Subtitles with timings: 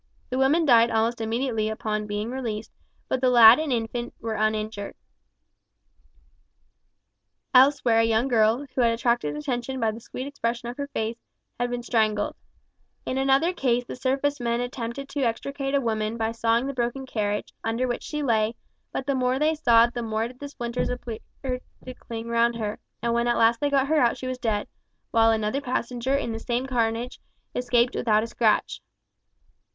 [0.31, 2.71] The woman died almost immediately on being released,
[3.07, 4.95] but the lad and infant were uninjured.
[7.53, 11.17] Elsewhere a young girl, who had attracted attention by the sweet expression of her face,
[11.59, 12.35] had been strangled,
[13.05, 13.45] and her face rendered perfectly black.
[13.45, 17.05] In another case the surface men attempted to extricate a woman, by sawing the broken
[17.05, 18.55] carriage, under which she lay,
[18.91, 22.79] but the more they sawed the more did the splinters appear to cling round her,
[23.03, 24.67] and when at last they got her out she was dead,
[25.11, 27.21] while another passenger in the same carnage
[27.53, 28.81] escaped without a scratch.